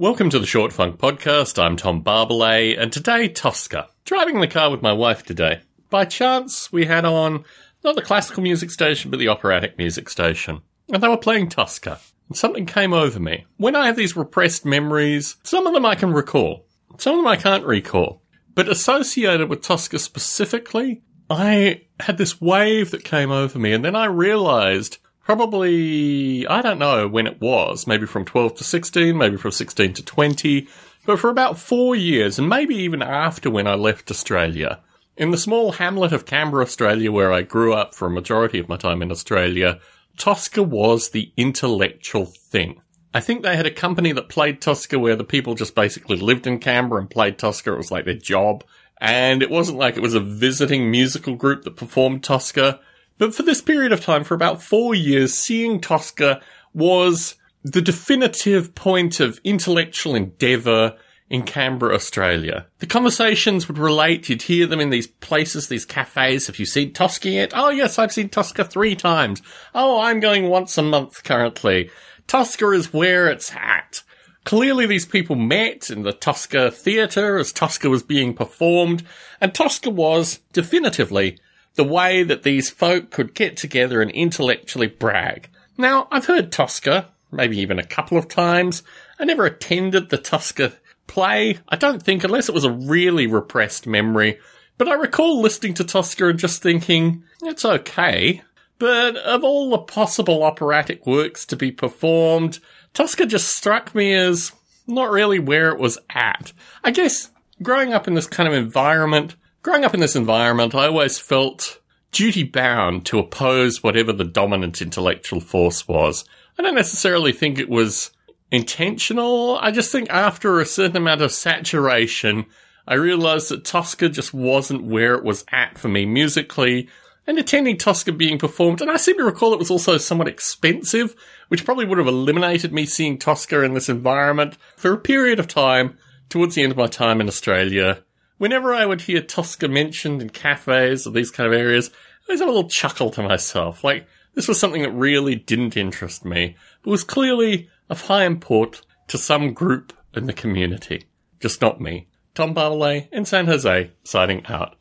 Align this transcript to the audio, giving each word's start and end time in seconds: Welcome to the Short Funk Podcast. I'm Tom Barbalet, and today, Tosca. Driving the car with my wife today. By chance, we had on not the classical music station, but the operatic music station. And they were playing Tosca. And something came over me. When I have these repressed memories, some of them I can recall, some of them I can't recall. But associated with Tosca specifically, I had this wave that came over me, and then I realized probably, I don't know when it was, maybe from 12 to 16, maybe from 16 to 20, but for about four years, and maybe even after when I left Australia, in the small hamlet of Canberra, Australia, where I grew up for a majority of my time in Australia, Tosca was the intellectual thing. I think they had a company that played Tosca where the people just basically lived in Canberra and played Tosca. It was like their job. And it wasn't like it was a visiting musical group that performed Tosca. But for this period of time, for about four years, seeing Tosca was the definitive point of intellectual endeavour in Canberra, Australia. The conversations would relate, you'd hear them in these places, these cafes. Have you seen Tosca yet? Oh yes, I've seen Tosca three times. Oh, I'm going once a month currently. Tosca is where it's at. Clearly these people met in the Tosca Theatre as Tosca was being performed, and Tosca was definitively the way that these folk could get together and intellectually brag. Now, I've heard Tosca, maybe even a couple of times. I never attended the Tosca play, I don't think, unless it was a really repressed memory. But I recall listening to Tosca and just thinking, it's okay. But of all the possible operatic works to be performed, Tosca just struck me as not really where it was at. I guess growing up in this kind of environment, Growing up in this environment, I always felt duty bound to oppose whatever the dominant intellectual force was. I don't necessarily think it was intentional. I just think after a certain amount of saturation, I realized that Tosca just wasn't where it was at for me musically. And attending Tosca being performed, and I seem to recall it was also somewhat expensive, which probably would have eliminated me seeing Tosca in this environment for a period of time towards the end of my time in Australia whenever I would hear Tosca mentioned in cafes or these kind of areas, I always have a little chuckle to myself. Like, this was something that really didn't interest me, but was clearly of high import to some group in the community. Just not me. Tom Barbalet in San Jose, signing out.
Welcome 0.00 0.30
to 0.30 0.38
the 0.38 0.46
Short 0.46 0.72
Funk 0.72 0.96
Podcast. 0.96 1.62
I'm 1.62 1.76
Tom 1.76 2.02
Barbalet, 2.02 2.80
and 2.80 2.90
today, 2.90 3.28
Tosca. 3.28 3.90
Driving 4.06 4.40
the 4.40 4.48
car 4.48 4.70
with 4.70 4.80
my 4.80 4.94
wife 4.94 5.24
today. 5.24 5.60
By 5.90 6.06
chance, 6.06 6.72
we 6.72 6.86
had 6.86 7.04
on 7.04 7.44
not 7.84 7.96
the 7.96 8.02
classical 8.02 8.42
music 8.42 8.70
station, 8.70 9.10
but 9.10 9.20
the 9.20 9.28
operatic 9.28 9.76
music 9.76 10.08
station. 10.08 10.62
And 10.90 11.02
they 11.02 11.08
were 11.08 11.18
playing 11.18 11.50
Tosca. 11.50 12.00
And 12.28 12.34
something 12.38 12.64
came 12.64 12.94
over 12.94 13.20
me. 13.20 13.44
When 13.58 13.76
I 13.76 13.88
have 13.88 13.96
these 13.96 14.16
repressed 14.16 14.64
memories, 14.64 15.36
some 15.42 15.66
of 15.66 15.74
them 15.74 15.84
I 15.84 15.96
can 15.96 16.14
recall, 16.14 16.64
some 16.96 17.16
of 17.16 17.18
them 17.18 17.26
I 17.26 17.36
can't 17.36 17.66
recall. 17.66 18.22
But 18.54 18.70
associated 18.70 19.50
with 19.50 19.60
Tosca 19.60 19.98
specifically, 19.98 21.02
I 21.28 21.82
had 22.00 22.16
this 22.16 22.40
wave 22.40 22.90
that 22.92 23.04
came 23.04 23.30
over 23.30 23.58
me, 23.58 23.74
and 23.74 23.84
then 23.84 23.96
I 23.96 24.06
realized 24.06 24.96
probably, 25.24 26.46
I 26.46 26.62
don't 26.62 26.78
know 26.78 27.08
when 27.08 27.26
it 27.26 27.40
was, 27.40 27.86
maybe 27.86 28.06
from 28.06 28.24
12 28.24 28.56
to 28.56 28.64
16, 28.64 29.16
maybe 29.16 29.36
from 29.36 29.52
16 29.52 29.94
to 29.94 30.04
20, 30.04 30.68
but 31.06 31.18
for 31.18 31.30
about 31.30 31.58
four 31.58 31.94
years, 31.94 32.38
and 32.38 32.48
maybe 32.48 32.74
even 32.76 33.02
after 33.02 33.50
when 33.50 33.66
I 33.66 33.74
left 33.74 34.10
Australia, 34.10 34.80
in 35.16 35.30
the 35.30 35.38
small 35.38 35.72
hamlet 35.72 36.12
of 36.12 36.26
Canberra, 36.26 36.62
Australia, 36.62 37.12
where 37.12 37.32
I 37.32 37.42
grew 37.42 37.74
up 37.74 37.94
for 37.94 38.06
a 38.06 38.10
majority 38.10 38.58
of 38.58 38.68
my 38.68 38.76
time 38.76 39.02
in 39.02 39.10
Australia, 39.10 39.78
Tosca 40.16 40.62
was 40.62 41.10
the 41.10 41.32
intellectual 41.36 42.26
thing. 42.26 42.80
I 43.12 43.20
think 43.20 43.42
they 43.42 43.56
had 43.56 43.66
a 43.66 43.70
company 43.70 44.12
that 44.12 44.28
played 44.28 44.60
Tosca 44.60 44.98
where 44.98 45.16
the 45.16 45.24
people 45.24 45.54
just 45.54 45.74
basically 45.74 46.16
lived 46.16 46.46
in 46.46 46.58
Canberra 46.58 47.00
and 47.00 47.10
played 47.10 47.38
Tosca. 47.38 47.72
It 47.72 47.78
was 47.78 47.90
like 47.90 48.04
their 48.04 48.14
job. 48.14 48.64
And 48.98 49.42
it 49.42 49.50
wasn't 49.50 49.78
like 49.78 49.96
it 49.96 50.02
was 50.02 50.14
a 50.14 50.20
visiting 50.20 50.90
musical 50.90 51.34
group 51.34 51.64
that 51.64 51.76
performed 51.76 52.22
Tosca. 52.22 52.80
But 53.20 53.34
for 53.34 53.42
this 53.42 53.60
period 53.60 53.92
of 53.92 54.00
time, 54.00 54.24
for 54.24 54.32
about 54.32 54.62
four 54.62 54.94
years, 54.94 55.34
seeing 55.34 55.78
Tosca 55.78 56.40
was 56.72 57.36
the 57.62 57.82
definitive 57.82 58.74
point 58.74 59.20
of 59.20 59.42
intellectual 59.44 60.14
endeavour 60.14 60.96
in 61.28 61.42
Canberra, 61.42 61.94
Australia. 61.94 62.66
The 62.78 62.86
conversations 62.86 63.68
would 63.68 63.76
relate, 63.76 64.30
you'd 64.30 64.40
hear 64.40 64.66
them 64.66 64.80
in 64.80 64.88
these 64.88 65.06
places, 65.06 65.68
these 65.68 65.84
cafes. 65.84 66.46
Have 66.46 66.58
you 66.58 66.64
seen 66.64 66.94
Tosca 66.94 67.28
yet? 67.28 67.52
Oh 67.54 67.68
yes, 67.68 67.98
I've 67.98 68.10
seen 68.10 68.30
Tosca 68.30 68.64
three 68.64 68.96
times. 68.96 69.42
Oh, 69.74 70.00
I'm 70.00 70.20
going 70.20 70.48
once 70.48 70.78
a 70.78 70.82
month 70.82 71.22
currently. 71.22 71.90
Tosca 72.26 72.70
is 72.70 72.90
where 72.90 73.28
it's 73.28 73.52
at. 73.54 74.02
Clearly 74.44 74.86
these 74.86 75.04
people 75.04 75.36
met 75.36 75.90
in 75.90 76.04
the 76.04 76.14
Tosca 76.14 76.70
Theatre 76.70 77.36
as 77.36 77.52
Tosca 77.52 77.90
was 77.90 78.02
being 78.02 78.32
performed, 78.32 79.02
and 79.42 79.54
Tosca 79.54 79.90
was 79.90 80.40
definitively 80.54 81.38
the 81.74 81.84
way 81.84 82.22
that 82.22 82.42
these 82.42 82.70
folk 82.70 83.10
could 83.10 83.34
get 83.34 83.56
together 83.56 84.02
and 84.02 84.10
intellectually 84.10 84.86
brag. 84.86 85.48
Now, 85.78 86.08
I've 86.10 86.26
heard 86.26 86.52
Tosca, 86.52 87.08
maybe 87.32 87.58
even 87.58 87.78
a 87.78 87.86
couple 87.86 88.18
of 88.18 88.28
times. 88.28 88.82
I 89.18 89.24
never 89.24 89.46
attended 89.46 90.10
the 90.10 90.18
Tosca 90.18 90.74
play, 91.06 91.58
I 91.68 91.76
don't 91.76 92.02
think, 92.02 92.24
unless 92.24 92.48
it 92.48 92.54
was 92.54 92.64
a 92.64 92.70
really 92.70 93.26
repressed 93.26 93.86
memory. 93.86 94.38
But 94.78 94.88
I 94.88 94.94
recall 94.94 95.40
listening 95.40 95.74
to 95.74 95.84
Tosca 95.84 96.28
and 96.28 96.38
just 96.38 96.62
thinking, 96.62 97.24
it's 97.42 97.64
okay. 97.64 98.42
But 98.78 99.16
of 99.16 99.44
all 99.44 99.70
the 99.70 99.78
possible 99.78 100.42
operatic 100.42 101.06
works 101.06 101.44
to 101.46 101.56
be 101.56 101.70
performed, 101.70 102.60
Tosca 102.94 103.26
just 103.26 103.48
struck 103.48 103.94
me 103.94 104.14
as 104.14 104.52
not 104.86 105.10
really 105.10 105.38
where 105.38 105.70
it 105.70 105.78
was 105.78 105.98
at. 106.10 106.52
I 106.82 106.90
guess 106.90 107.30
growing 107.62 107.92
up 107.92 108.08
in 108.08 108.14
this 108.14 108.26
kind 108.26 108.48
of 108.48 108.54
environment, 108.54 109.36
Growing 109.62 109.84
up 109.84 109.92
in 109.92 110.00
this 110.00 110.16
environment, 110.16 110.74
I 110.74 110.86
always 110.86 111.18
felt 111.18 111.80
duty 112.12 112.44
bound 112.44 113.04
to 113.04 113.18
oppose 113.18 113.82
whatever 113.82 114.10
the 114.10 114.24
dominant 114.24 114.80
intellectual 114.80 115.38
force 115.38 115.86
was. 115.86 116.24
I 116.58 116.62
don't 116.62 116.74
necessarily 116.74 117.32
think 117.32 117.58
it 117.58 117.68
was 117.68 118.10
intentional. 118.50 119.58
I 119.60 119.70
just 119.70 119.92
think 119.92 120.08
after 120.08 120.60
a 120.60 120.64
certain 120.64 120.96
amount 120.96 121.20
of 121.20 121.30
saturation, 121.30 122.46
I 122.88 122.94
realized 122.94 123.50
that 123.50 123.66
Tosca 123.66 124.08
just 124.08 124.32
wasn't 124.32 124.84
where 124.84 125.14
it 125.14 125.24
was 125.24 125.44
at 125.52 125.76
for 125.76 125.88
me 125.88 126.06
musically. 126.06 126.88
And 127.26 127.38
attending 127.38 127.76
Tosca 127.76 128.12
being 128.12 128.38
performed, 128.38 128.80
and 128.80 128.90
I 128.90 128.96
seem 128.96 129.18
to 129.18 129.24
recall 129.24 129.52
it 129.52 129.58
was 129.58 129.70
also 129.70 129.98
somewhat 129.98 130.26
expensive, 130.26 131.14
which 131.48 131.66
probably 131.66 131.84
would 131.84 131.98
have 131.98 132.06
eliminated 132.06 132.72
me 132.72 132.86
seeing 132.86 133.18
Tosca 133.18 133.62
in 133.62 133.74
this 133.74 133.90
environment 133.90 134.56
for 134.78 134.94
a 134.94 134.98
period 134.98 135.38
of 135.38 135.48
time 135.48 135.98
towards 136.30 136.54
the 136.54 136.62
end 136.62 136.72
of 136.72 136.78
my 136.78 136.86
time 136.86 137.20
in 137.20 137.28
Australia 137.28 138.02
whenever 138.40 138.72
I 138.72 138.86
would 138.86 139.02
hear 139.02 139.20
Tosca 139.20 139.68
mentioned 139.68 140.22
in 140.22 140.30
cafes 140.30 141.06
or 141.06 141.10
these 141.10 141.30
kind 141.30 141.46
of 141.46 141.52
areas, 141.52 141.90
I 141.90 142.30
always 142.30 142.40
have 142.40 142.48
a 142.48 142.52
little 142.52 142.70
chuckle 142.70 143.10
to 143.10 143.22
myself. 143.22 143.84
Like, 143.84 144.06
this 144.32 144.48
was 144.48 144.58
something 144.58 144.80
that 144.80 144.92
really 144.92 145.34
didn't 145.34 145.76
interest 145.76 146.24
me, 146.24 146.56
but 146.82 146.90
was 146.90 147.04
clearly 147.04 147.68
of 147.90 148.06
high 148.06 148.24
import 148.24 148.80
to 149.08 149.18
some 149.18 149.52
group 149.52 149.92
in 150.14 150.24
the 150.24 150.32
community. 150.32 151.04
Just 151.38 151.60
not 151.60 151.82
me. 151.82 152.08
Tom 152.34 152.54
Barbalet 152.54 153.10
in 153.12 153.26
San 153.26 153.44
Jose, 153.44 153.90
signing 154.04 154.46
out. 154.46 154.74